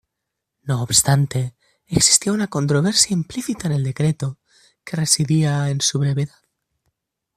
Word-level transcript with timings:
No 0.63 0.81
obstante, 0.81 1.53
existía 1.85 2.33
una 2.33 2.47
controversia 2.47 3.13
implícita 3.13 3.67
en 3.67 3.73
el 3.73 3.83
decreto 3.83 4.39
que 4.83 4.95
residía 4.97 5.69
en 5.69 5.79
su 5.79 5.99
brevedad. 5.99 6.39